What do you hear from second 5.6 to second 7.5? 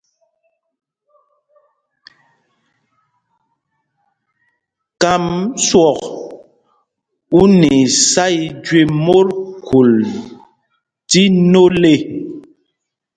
swɔk u